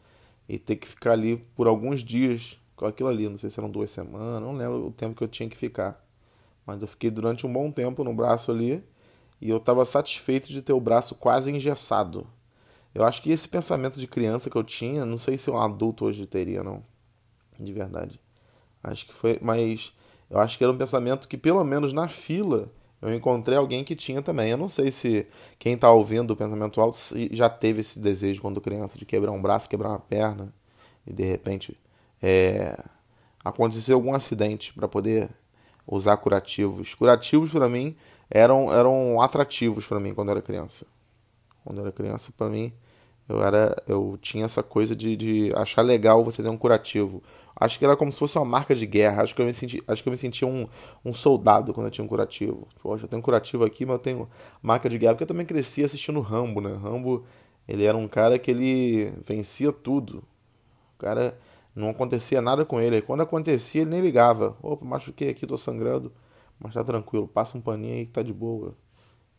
e 0.48 0.60
ter 0.60 0.76
que 0.76 0.88
ficar 0.88 1.14
ali 1.14 1.38
por 1.56 1.68
alguns 1.68 2.02
dias 2.02 2.60
com 2.76 2.86
aquilo 2.86 3.10
ali. 3.10 3.28
Não 3.28 3.38
sei 3.38 3.50
se 3.50 3.60
eram 3.60 3.70
duas 3.70 3.92
semanas, 3.92 4.42
não 4.42 4.54
lembro 4.54 4.88
o 4.88 4.92
tempo 4.92 5.16
que 5.16 5.24
eu 5.24 5.28
tinha 5.28 5.50
que 5.50 5.58
ficar. 5.58 6.04
Mas 6.66 6.82
eu 6.82 6.88
fiquei 6.88 7.10
durante 7.10 7.46
um 7.46 7.52
bom 7.52 7.72
tempo 7.72 8.04
no 8.04 8.14
braço 8.14 8.52
ali 8.52 8.84
e 9.42 9.50
eu 9.50 9.58
estava 9.58 9.84
satisfeito 9.86 10.50
de 10.50 10.62
ter 10.62 10.74
o 10.74 10.80
braço 10.80 11.16
quase 11.16 11.52
engessado. 11.52 12.28
Eu 12.96 13.04
acho 13.04 13.22
que 13.22 13.32
esse 13.32 13.48
pensamento 13.48 14.00
de 14.00 14.08
criança 14.08 14.50
que 14.50 14.56
eu 14.56 14.64
tinha, 14.64 15.06
não 15.06 15.18
sei 15.18 15.38
se 15.38 15.50
um 15.50 15.58
adulto 15.58 16.06
hoje 16.06 16.26
teria, 16.26 16.64
não. 16.64 16.84
De 17.60 17.74
verdade. 17.74 18.20
Acho 18.84 19.08
que 19.08 19.14
foi, 19.14 19.40
mas 19.42 19.94
eu 20.30 20.40
acho 20.40 20.58
que 20.58 20.64
era 20.64 20.72
um 20.72 20.78
pensamento 20.78 21.28
que 21.28 21.38
pelo 21.38 21.64
menos 21.64 21.92
na 21.92 22.08
fila 22.08 22.72
eu 23.04 23.14
encontrei 23.14 23.58
alguém 23.58 23.84
que 23.84 23.96
tinha 23.96 24.22
também. 24.22 24.50
Eu 24.50 24.58
não 24.58 24.70
sei 24.70 24.92
se 24.92 25.28
quem 25.60 25.74
está 25.74 25.92
ouvindo 25.92 26.32
o 26.32 26.36
pensamento 26.36 26.80
alto 26.80 26.98
já 27.32 27.50
teve 27.50 27.82
esse 27.82 28.00
desejo 28.00 28.42
quando 28.42 28.62
criança 28.62 28.98
de 28.98 29.06
quebrar 29.06 29.32
um 29.32 29.42
braço, 29.42 29.70
quebrar 29.70 29.90
uma 29.90 30.00
perna 30.00 30.54
e 31.06 31.12
de 31.12 31.24
repente 31.24 31.78
é, 32.22 32.82
aconteceu 33.44 33.98
algum 33.98 34.16
acidente 34.16 34.74
para 34.74 34.88
poder 34.88 35.30
usar 35.86 36.16
curativos. 36.16 36.96
Curativos 36.96 37.52
para 37.52 37.68
mim 37.68 37.96
eram, 38.30 38.74
eram 38.74 39.22
atrativos 39.22 39.86
para 39.86 40.00
mim 40.00 40.14
quando 40.14 40.30
eu 40.30 40.34
era 40.34 40.42
criança. 40.42 40.86
Quando 41.66 41.80
eu 41.80 41.84
era 41.84 41.92
criança, 41.92 42.32
para 42.38 42.50
mim, 42.50 42.74
eu 43.28 43.44
era 43.44 43.76
eu 43.88 44.18
tinha 44.22 44.46
essa 44.46 44.64
coisa 44.64 44.96
de, 44.96 45.16
de 45.16 45.52
achar 45.56 45.82
legal 45.82 46.24
você 46.24 46.42
ter 46.42 46.50
um 46.50 46.58
curativo 46.58 47.22
Acho 47.56 47.78
que 47.78 47.86
era 47.86 47.96
como 47.96 48.12
se 48.12 48.20
fosse 48.20 48.38
uma 48.38 48.46
marca 48.46 48.74
de 48.74 48.86
guerra. 48.86 49.22
Acho 49.24 49.36
que 49.36 49.42
eu 49.42 49.46
me, 49.46 49.54
senti, 49.54 49.84
acho 49.88 50.02
que 50.02 50.10
eu 50.10 50.12
me 50.12 50.18
sentia 50.18 50.48
um, 50.48 50.68
um 51.06 51.14
soldado 51.14 51.74
quando 51.74 51.88
eu 51.88 51.92
tinha 51.92 52.04
um 52.04 52.08
curativo. 52.08 52.68
Poxa, 52.82 53.06
eu 53.06 53.08
tenho 53.10 53.20
um 53.20 53.24
curativo 53.24 53.64
aqui, 53.64 53.86
mas 53.86 53.96
eu 53.96 54.00
tenho 54.00 54.30
marca 54.62 54.90
de 54.90 54.98
guerra. 54.98 55.14
Porque 55.14 55.24
eu 55.24 55.28
também 55.28 55.46
cresci 55.46 55.84
assistindo 55.84 56.20
Rambo, 56.20 56.62
né? 56.62 56.74
Rambo, 56.74 57.26
ele 57.68 57.84
era 57.86 57.96
um 57.96 58.08
cara 58.08 58.40
que 58.40 58.50
ele 58.50 59.14
vencia 59.24 59.72
tudo. 59.72 60.24
O 60.96 61.00
cara 61.00 61.38
não 61.76 61.90
acontecia 61.90 62.42
nada 62.42 62.66
com 62.66 62.82
ele. 62.82 63.02
Quando 63.02 63.22
acontecia, 63.22 63.82
ele 63.82 63.92
nem 63.92 64.02
ligava. 64.02 64.58
Opa, 64.62 64.86
machuquei 64.86 65.30
aqui, 65.30 65.46
tô 65.46 65.58
sangrando. 65.58 66.12
Mas 66.60 66.74
tá 66.74 66.84
tranquilo, 66.84 67.28
passa 67.28 67.58
um 67.58 67.62
paninho 67.62 67.96
aí 67.96 68.06
que 68.06 68.12
tá 68.12 68.24
de 68.24 68.34
boa. 68.34 68.76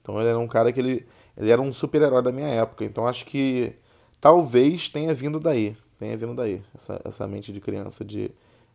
Então 0.02 0.20
ele 0.20 0.28
era 0.28 0.38
um 0.38 0.48
cara 0.48 0.72
que 0.72 0.80
ele, 0.80 1.06
ele 1.36 1.50
era 1.50 1.60
um 1.60 1.72
super-herói 1.72 2.22
da 2.22 2.30
minha 2.30 2.48
época. 2.48 2.84
Então 2.84 3.06
acho 3.06 3.24
que 3.24 3.74
talvez 4.20 4.88
tenha 4.88 5.14
vindo 5.14 5.40
daí 5.40 5.76
tenha 5.98 6.16
vindo 6.16 6.34
daí, 6.34 6.62
essa, 6.74 7.00
essa 7.04 7.28
mente 7.28 7.52
de 7.52 7.60
criança 7.60 8.04
de, 8.04 8.30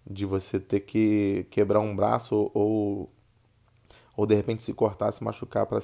de 0.05 0.25
você 0.25 0.59
ter 0.59 0.81
que 0.81 1.45
quebrar 1.49 1.79
um 1.79 1.95
braço 1.95 2.51
ou, 2.53 3.09
ou 4.15 4.25
de 4.25 4.35
repente 4.35 4.63
se 4.63 4.73
cortar, 4.73 5.11
se 5.11 5.23
machucar 5.23 5.65
para 5.65 5.79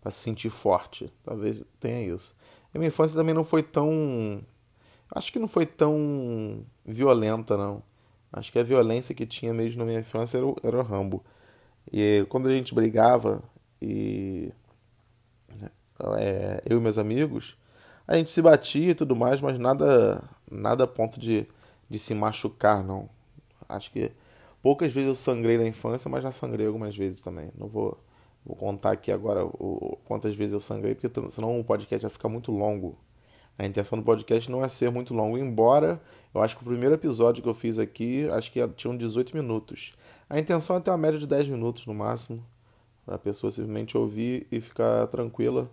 para 0.00 0.10
se 0.10 0.20
sentir 0.20 0.50
forte. 0.50 1.12
Talvez 1.24 1.64
tenha 1.78 2.14
isso. 2.14 2.34
A 2.74 2.78
minha 2.78 2.88
infância 2.88 3.16
também 3.16 3.34
não 3.34 3.44
foi 3.44 3.62
tão 3.62 4.42
acho 5.12 5.32
que 5.32 5.38
não 5.38 5.48
foi 5.48 5.66
tão 5.66 6.64
violenta 6.84 7.56
não. 7.56 7.82
Acho 8.32 8.52
que 8.52 8.58
a 8.58 8.62
violência 8.62 9.14
que 9.14 9.26
tinha 9.26 9.52
mesmo 9.52 9.80
na 9.80 9.84
minha 9.84 10.00
infância 10.00 10.38
era 10.38 10.46
o, 10.46 10.56
era 10.62 10.78
o 10.78 10.82
Rambo. 10.82 11.24
E 11.92 12.24
quando 12.28 12.48
a 12.48 12.52
gente 12.52 12.74
brigava 12.74 13.42
e 13.82 14.52
é, 16.18 16.62
eu 16.64 16.78
e 16.78 16.80
meus 16.80 16.98
amigos, 16.98 17.56
a 18.10 18.16
gente 18.16 18.32
se 18.32 18.42
batia 18.42 18.90
e 18.90 18.94
tudo 18.94 19.14
mais, 19.14 19.40
mas 19.40 19.56
nada 19.56 20.20
nada 20.50 20.82
a 20.82 20.86
ponto 20.86 21.20
de, 21.20 21.46
de 21.88 21.96
se 21.96 22.12
machucar, 22.12 22.82
não. 22.82 23.08
Acho 23.68 23.88
que 23.92 24.10
poucas 24.60 24.92
vezes 24.92 25.10
eu 25.10 25.14
sangrei 25.14 25.56
na 25.56 25.64
infância, 25.64 26.10
mas 26.10 26.24
já 26.24 26.32
sangrei 26.32 26.66
algumas 26.66 26.96
vezes 26.96 27.20
também. 27.20 27.52
Não 27.56 27.68
vou, 27.68 27.96
vou 28.44 28.56
contar 28.56 28.90
aqui 28.90 29.12
agora 29.12 29.46
o, 29.46 29.96
quantas 30.04 30.34
vezes 30.34 30.52
eu 30.52 30.58
sangrei, 30.58 30.96
porque 30.96 31.08
senão 31.30 31.60
o 31.60 31.62
podcast 31.62 32.02
vai 32.02 32.10
ficar 32.10 32.28
muito 32.28 32.50
longo. 32.50 32.98
A 33.56 33.64
intenção 33.64 33.96
do 33.96 34.04
podcast 34.04 34.50
não 34.50 34.64
é 34.64 34.68
ser 34.68 34.90
muito 34.90 35.14
longo, 35.14 35.38
embora 35.38 36.00
eu 36.34 36.42
acho 36.42 36.56
que 36.56 36.64
o 36.64 36.66
primeiro 36.66 36.96
episódio 36.96 37.44
que 37.44 37.48
eu 37.48 37.54
fiz 37.54 37.78
aqui, 37.78 38.28
acho 38.30 38.50
que 38.50 38.66
tinha 38.70 38.96
18 38.96 39.36
minutos. 39.36 39.94
A 40.28 40.36
intenção 40.36 40.76
é 40.76 40.80
ter 40.80 40.90
uma 40.90 40.98
média 40.98 41.18
de 41.18 41.28
10 41.28 41.46
minutos 41.46 41.86
no 41.86 41.94
máximo, 41.94 42.44
para 43.06 43.14
a 43.14 43.18
pessoa 43.18 43.52
simplesmente 43.52 43.96
ouvir 43.96 44.48
e 44.50 44.60
ficar 44.60 45.06
tranquila 45.06 45.70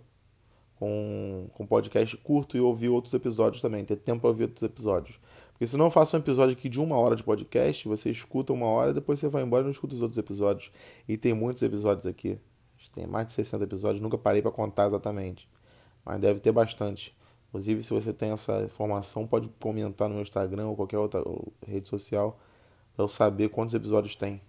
com, 0.80 1.48
com 1.54 1.66
podcast 1.66 2.16
curto 2.18 2.56
e 2.56 2.60
ouvir 2.60 2.90
outros 2.90 3.14
episódios 3.14 3.62
também, 3.62 3.84
ter 3.84 3.96
tempo 3.96 4.22
para 4.22 4.30
ouvir 4.30 4.44
outros 4.44 4.64
episódios. 4.64 5.20
Porque 5.52 5.66
se 5.66 5.76
não 5.76 5.90
faço 5.90 6.16
um 6.16 6.20
episódio 6.20 6.54
aqui 6.54 6.70
de 6.70 6.80
uma 6.80 6.96
hora 6.98 7.16
de 7.16 7.24
podcast, 7.24 7.88
você 7.88 8.12
escuta 8.12 8.54
uma 8.54 8.68
hora, 8.68 8.94
depois 8.94 9.20
você 9.20 9.28
vai 9.28 9.42
embora 9.42 9.64
e 9.64 9.66
não 9.66 9.72
escuta 9.72 9.96
os 9.96 10.02
outros 10.04 10.18
episódios. 10.18 10.72
E 11.08 11.18
tem 11.18 11.34
muitos 11.34 11.64
episódios 11.64 12.06
aqui. 12.06 12.38
Tem 12.94 13.08
mais 13.08 13.28
de 13.28 13.34
60 13.34 13.64
episódios, 13.64 14.02
nunca 14.02 14.18
parei 14.18 14.42
para 14.42 14.52
contar 14.52 14.88
exatamente. 14.88 15.50
Mas 16.06 16.20
deve 16.20 16.40
ter 16.40 16.52
bastante. 16.52 17.16
Inclusive, 17.50 17.82
se 17.82 17.90
você 17.92 18.14
tem 18.14 18.32
essa 18.32 18.64
informação, 18.64 19.26
pode 19.26 19.50
comentar 19.60 20.08
no 20.08 20.16
meu 20.16 20.24
Instagram 20.24 20.68
ou 20.68 20.76
qualquer 20.76 20.98
outra 21.00 21.24
rede 21.66 21.90
social 21.90 22.40
para 22.96 23.04
eu 23.04 23.08
saber 23.08 23.50
quantos 23.50 23.74
episódios 23.74 24.16
tem. 24.16 24.42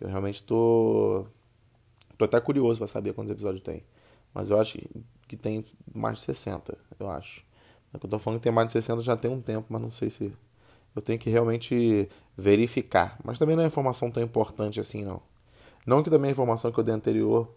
Eu 0.00 0.08
realmente 0.08 0.42
tô, 0.42 1.26
tô 2.16 2.24
até 2.24 2.40
curioso 2.40 2.78
para 2.78 2.86
saber 2.86 3.12
quantos 3.12 3.30
episódios 3.30 3.62
tem. 3.62 3.84
Mas 4.34 4.50
eu 4.50 4.58
acho 4.58 4.78
que 4.78 4.88
que 5.30 5.36
tem 5.36 5.64
mais 5.94 6.18
de 6.18 6.24
60, 6.24 6.76
eu 6.98 7.08
acho. 7.08 7.46
É 7.94 7.96
eu 8.02 8.10
tô 8.10 8.18
falando 8.18 8.40
que 8.40 8.42
tem 8.42 8.52
mais 8.52 8.66
de 8.66 8.72
60 8.72 9.00
já 9.00 9.16
tem 9.16 9.30
um 9.30 9.40
tempo, 9.40 9.66
mas 9.70 9.80
não 9.80 9.90
sei 9.90 10.10
se. 10.10 10.36
Eu 10.94 11.00
tenho 11.00 11.20
que 11.20 11.30
realmente 11.30 12.08
verificar. 12.36 13.16
Mas 13.22 13.38
também 13.38 13.54
não 13.54 13.62
é 13.62 13.66
informação 13.68 14.10
tão 14.10 14.20
importante 14.20 14.80
assim, 14.80 15.04
não. 15.04 15.22
Não 15.86 16.02
que 16.02 16.10
também 16.10 16.30
a 16.30 16.32
informação 16.32 16.72
que 16.72 16.80
eu 16.80 16.82
dei 16.82 16.92
anterior, 16.92 17.48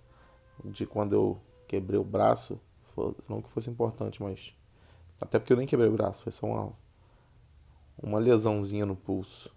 de 0.63 0.85
quando 0.85 1.13
eu 1.13 1.41
quebrei 1.67 1.99
o 1.99 2.03
braço, 2.03 2.59
não 3.27 3.41
que 3.41 3.49
fosse 3.49 3.71
importante, 3.71 4.21
mas. 4.21 4.53
Até 5.19 5.39
porque 5.39 5.53
eu 5.53 5.57
nem 5.57 5.65
quebrei 5.65 5.89
o 5.89 5.93
braço, 5.93 6.21
foi 6.21 6.31
só 6.31 6.45
uma, 6.45 6.73
uma 7.97 8.19
lesãozinha 8.19 8.85
no 8.85 8.95
pulso. 8.95 9.51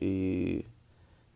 E 0.00 0.64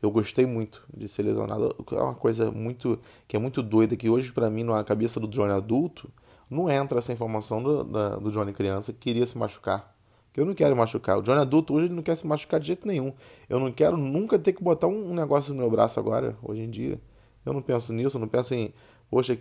eu 0.04 0.10
gostei 0.10 0.46
muito 0.46 0.84
de 0.94 1.08
ser 1.08 1.22
lesionado. 1.22 1.74
É 1.92 2.02
uma 2.02 2.14
coisa 2.14 2.50
muito 2.50 2.98
que 3.26 3.36
é 3.36 3.38
muito 3.38 3.62
doida 3.62 3.96
que 3.96 4.08
hoje 4.08 4.32
para 4.32 4.50
mim 4.50 4.62
na 4.62 4.84
cabeça 4.84 5.18
do 5.18 5.26
Johnny 5.26 5.52
adulto 5.52 6.10
não 6.50 6.70
entra 6.70 6.98
essa 6.98 7.12
informação 7.12 7.62
do, 7.62 7.84
da, 7.84 8.16
do 8.16 8.30
Johnny 8.30 8.52
criança 8.52 8.92
que 8.92 8.98
queria 8.98 9.24
se 9.24 9.36
machucar. 9.38 9.94
Que 10.32 10.40
eu 10.40 10.44
não 10.44 10.54
quero 10.54 10.76
machucar. 10.76 11.18
O 11.18 11.22
Johnny 11.22 11.40
adulto 11.40 11.74
hoje 11.74 11.86
ele 11.86 11.94
não 11.94 12.02
quer 12.02 12.16
se 12.16 12.26
machucar 12.26 12.60
de 12.60 12.66
jeito 12.66 12.86
nenhum. 12.86 13.12
Eu 13.48 13.58
não 13.58 13.72
quero 13.72 13.96
nunca 13.96 14.38
ter 14.38 14.52
que 14.52 14.62
botar 14.62 14.88
um, 14.88 15.14
negócio 15.14 15.54
no 15.54 15.60
meu 15.60 15.70
braço 15.70 15.98
agora, 15.98 16.36
hoje 16.42 16.60
em 16.62 16.70
dia. 16.70 17.00
Eu 17.46 17.52
não 17.52 17.62
penso 17.62 17.92
nisso, 17.92 18.16
eu 18.16 18.20
não 18.20 18.28
penso 18.28 18.54
em, 18.54 18.74
poxa, 19.10 19.38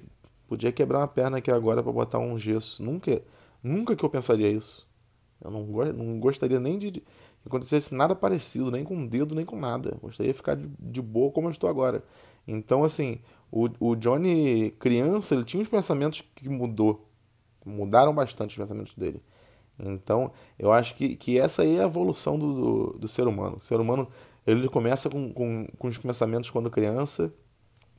podia 0.48 0.72
quebrar 0.72 1.00
uma 1.00 1.08
perna 1.08 1.38
aqui 1.40 1.52
agora 1.52 1.82
para 1.84 1.92
botar 1.92 2.20
um 2.20 2.38
gesso. 2.38 2.82
Nunca, 2.82 3.22
nunca 3.62 3.96
que 3.96 4.06
eu 4.06 4.10
pensaria 4.10 4.50
isso. 4.50 4.88
Eu 5.44 5.52
não, 5.52 5.66
não 5.66 6.20
gostaria 6.20 6.60
nem 6.60 6.80
de, 6.80 7.04
acontecesse 7.46 7.94
nada 7.94 8.16
parecido, 8.16 8.72
nem 8.72 8.84
com 8.84 8.98
o 8.98 9.08
dedo, 9.08 9.36
nem 9.36 9.46
com 9.46 9.60
nada. 9.60 9.98
Gostaria 10.02 10.32
de 10.32 10.38
ficar 10.38 10.56
de, 10.56 10.70
de 10.80 11.02
boa 11.02 11.32
como 11.32 11.48
eu 11.48 11.52
estou 11.52 11.70
agora. 11.70 12.04
Então, 12.48 12.84
assim, 12.84 13.20
o, 13.52 13.70
o 13.80 13.96
Johnny, 13.96 14.72
criança, 14.80 15.36
ele 15.36 15.44
tinha 15.44 15.62
uns 15.62 15.68
pensamentos 15.70 16.24
que 16.36 16.50
mudou. 16.50 17.10
Mudaram 17.66 18.14
bastante 18.14 18.52
os 18.52 18.58
pensamentos 18.58 18.96
dele. 18.96 19.22
Então, 19.80 20.32
eu 20.58 20.72
acho 20.72 20.96
que, 20.96 21.16
que 21.16 21.40
essa 21.40 21.64
aí 21.64 21.78
é 21.78 21.82
a 21.82 21.86
evolução 21.86 22.38
do, 22.38 22.54
do, 22.54 23.00
do 23.00 23.08
ser 23.08 23.28
humano. 23.28 23.58
O 23.58 23.62
ser 23.62 23.80
humano, 23.80 24.08
ele 24.46 24.68
começa 24.70 25.10
com, 25.10 25.32
com, 25.34 25.68
com 25.78 25.88
os 25.88 25.98
pensamentos 25.98 26.50
quando 26.50 26.70
criança, 26.70 27.34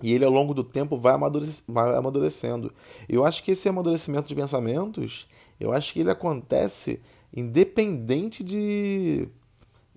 e 0.03 0.13
ele, 0.13 0.25
ao 0.25 0.31
longo 0.31 0.53
do 0.53 0.65
tempo, 0.65 0.97
vai 0.97 1.15
amadurecendo. 1.15 2.73
Eu 3.09 3.25
acho 3.25 3.43
que 3.45 3.53
esse 3.53 3.69
amadurecimento 3.69 4.27
de 4.27 4.35
pensamentos, 4.35 5.29
eu 5.59 5.73
acho 5.73 5.93
que 5.93 6.01
ele 6.01 6.11
acontece 6.11 7.01
independente 7.35 8.45
de, 8.45 9.29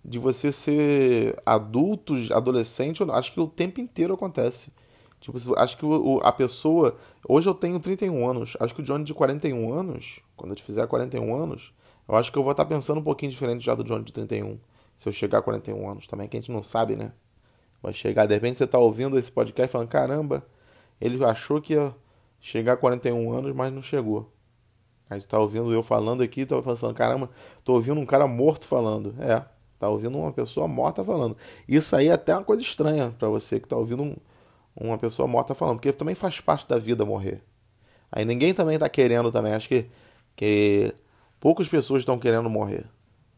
de 0.04 0.18
você 0.18 0.52
ser 0.52 1.42
adulto, 1.46 2.16
adolescente, 2.34 3.04
acho 3.12 3.34
que 3.34 3.40
o 3.40 3.48
tempo 3.48 3.80
inteiro 3.80 4.14
acontece. 4.14 4.72
Tipo, 5.20 5.38
acho 5.58 5.78
que 5.78 5.86
o, 5.86 6.20
a 6.24 6.32
pessoa. 6.32 6.98
Hoje 7.28 7.48
eu 7.48 7.54
tenho 7.54 7.80
31 7.80 8.28
anos. 8.28 8.56
Acho 8.60 8.74
que 8.74 8.82
o 8.82 8.84
Johnny 8.84 9.04
de 9.04 9.14
41 9.14 9.74
anos, 9.74 10.20
quando 10.36 10.52
eu 10.52 10.56
te 10.56 10.64
fizer 10.64 10.86
41 10.88 11.36
anos, 11.36 11.74
eu 12.08 12.16
acho 12.16 12.32
que 12.32 12.38
eu 12.38 12.44
vou 12.44 12.52
estar 12.52 12.66
pensando 12.66 13.00
um 13.00 13.04
pouquinho 13.04 13.32
diferente 13.32 13.66
já 13.66 13.76
do 13.76 13.84
Johnny 13.84 14.04
de 14.04 14.14
31. 14.14 14.60
Se 14.98 15.10
eu 15.10 15.14
chegar 15.14 15.40
a 15.40 15.42
41 15.42 15.90
anos 15.90 16.08
também, 16.08 16.28
que 16.28 16.38
a 16.38 16.40
gente 16.40 16.52
não 16.52 16.64
sabe, 16.64 16.96
né? 16.96 17.12
Vai 17.82 17.94
chegar, 17.94 18.26
de 18.26 18.34
repente 18.34 18.58
você 18.58 18.66
tá 18.66 18.80
ouvindo 18.80 19.18
esse 19.18 19.32
podcast 19.32 19.72
falando: 19.72 19.88
caramba, 19.90 20.46
ele 21.00 21.24
achou 21.24 21.62
que 21.62 21.74
ia 21.74 21.94
chegar 22.40 22.74
a 22.74 22.78
41 22.78 23.32
anos, 23.32 23.56
mas 23.56 23.72
não 23.72 23.82
chegou. 23.82 24.32
A 25.10 25.16
gente 25.16 25.28
tá 25.28 25.40
ouvindo 25.40 25.74
eu 25.74 25.82
falando 25.82 26.22
aqui, 26.22 26.46
tá 26.46 26.62
pensando, 26.62 26.94
caramba, 26.94 27.30
tô 27.64 27.74
ouvindo 27.74 28.00
um 28.00 28.06
cara 28.06 28.28
morto 28.28 28.66
falando. 28.68 29.16
É, 29.20 29.44
tá 29.80 29.90
ouvindo 29.90 30.18
uma 30.18 30.32
pessoa 30.32 30.68
morta 30.68 31.04
falando. 31.04 31.38
Isso 31.68 31.96
aí 31.96 32.08
é 32.08 32.14
até 32.14 32.34
uma 32.34 32.44
coisa 32.44 32.62
estranha 32.62 33.14
para 33.18 33.30
você 33.30 33.60
que 33.60 33.68
tá 33.68 33.78
ouvindo 33.78 34.04
um, 34.04 34.16
uma 34.76 34.98
pessoa 34.98 35.28
morta 35.28 35.54
falando, 35.56 35.78
porque 35.78 35.92
também 35.94 36.16
faz 36.16 36.42
parte 36.42 36.68
da 36.68 36.78
vida 36.78 37.06
morrer. 37.06 37.42
Aí 38.12 38.26
ninguém 38.26 38.54
também 38.54 38.78
tá 38.78 38.90
querendo 38.90 39.32
também, 39.32 39.54
acho 39.54 39.68
que, 39.68 39.86
que 40.36 40.94
poucas 41.40 41.68
pessoas 41.68 42.02
estão 42.02 42.18
querendo 42.20 42.50
morrer. 42.50 42.86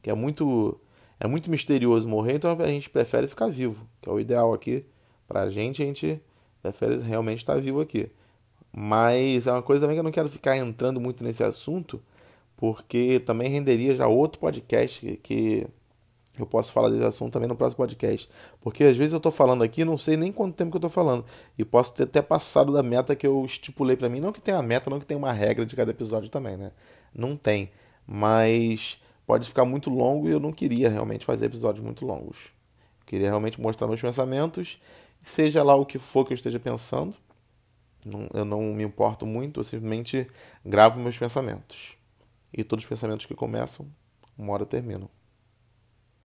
Que 0.01 0.09
é 0.09 0.13
muito 0.13 0.79
é 1.19 1.27
muito 1.27 1.51
misterioso 1.51 2.07
morrer, 2.07 2.35
então 2.35 2.51
a 2.51 2.67
gente 2.67 2.89
prefere 2.89 3.27
ficar 3.27 3.47
vivo, 3.47 3.85
que 4.01 4.09
é 4.09 4.11
o 4.11 4.19
ideal 4.19 4.53
aqui 4.53 4.85
pra 5.27 5.49
gente, 5.49 5.83
a 5.83 5.85
gente 5.85 6.21
prefere 6.61 6.99
realmente 6.99 7.39
estar 7.39 7.59
vivo 7.59 7.81
aqui. 7.81 8.09
Mas 8.71 9.47
é 9.47 9.51
uma 9.51 9.61
coisa 9.61 9.81
também 9.81 9.95
que 9.95 9.99
eu 9.99 10.03
não 10.03 10.11
quero 10.11 10.29
ficar 10.29 10.55
entrando 10.57 10.99
muito 10.99 11.23
nesse 11.23 11.43
assunto, 11.43 12.01
porque 12.55 13.19
também 13.19 13.49
renderia 13.49 13.95
já 13.95 14.07
outro 14.07 14.39
podcast 14.39 15.19
que 15.23 15.67
eu 16.37 16.45
posso 16.45 16.71
falar 16.71 16.89
desse 16.89 17.03
assunto 17.03 17.33
também 17.33 17.47
no 17.47 17.55
próximo 17.55 17.77
podcast. 17.77 18.29
Porque 18.61 18.83
às 18.83 18.95
vezes 18.95 19.13
eu 19.13 19.17
estou 19.17 19.31
falando 19.31 19.63
aqui 19.63 19.83
não 19.83 19.97
sei 19.97 20.15
nem 20.15 20.31
quanto 20.31 20.55
tempo 20.55 20.71
que 20.71 20.77
eu 20.77 20.79
estou 20.79 20.89
falando. 20.89 21.25
E 21.57 21.65
posso 21.65 21.93
ter 21.93 22.03
até 22.03 22.21
passado 22.21 22.71
da 22.71 22.81
meta 22.81 23.15
que 23.15 23.27
eu 23.27 23.43
estipulei 23.45 23.97
para 23.97 24.09
mim. 24.09 24.19
Não 24.19 24.31
que 24.31 24.41
tenha 24.41 24.61
meta, 24.61 24.89
não 24.89 24.99
que 24.99 25.05
tenha 25.05 25.17
uma 25.17 25.33
regra 25.33 25.65
de 25.65 25.75
cada 25.75 25.91
episódio 25.91 26.29
também, 26.29 26.55
né? 26.55 26.71
Não 27.13 27.35
tem. 27.35 27.71
Mas 28.07 29.01
pode 29.25 29.47
ficar 29.47 29.65
muito 29.65 29.89
longo 29.89 30.27
e 30.29 30.31
eu 30.31 30.39
não 30.39 30.51
queria 30.51 30.89
realmente 30.89 31.25
fazer 31.25 31.47
episódios 31.47 31.83
muito 31.83 32.05
longos. 32.05 32.37
Eu 33.01 33.05
queria 33.05 33.27
realmente 33.27 33.59
mostrar 33.59 33.87
meus 33.87 34.01
pensamentos, 34.01 34.79
seja 35.23 35.61
lá 35.61 35.75
o 35.75 35.85
que 35.85 35.99
for 35.99 36.25
que 36.25 36.33
eu 36.33 36.35
esteja 36.35 36.59
pensando. 36.59 37.13
Não, 38.05 38.27
eu 38.33 38.45
não 38.45 38.61
me 38.73 38.83
importo 38.83 39.25
muito, 39.25 39.59
eu 39.59 39.63
simplesmente 39.63 40.27
gravo 40.65 40.99
meus 40.99 41.17
pensamentos. 41.17 41.97
E 42.53 42.63
todos 42.63 42.83
os 42.83 42.89
pensamentos 42.89 43.25
que 43.25 43.35
começam, 43.35 43.87
uma 44.37 44.53
hora 44.53 44.65
terminam. 44.65 45.09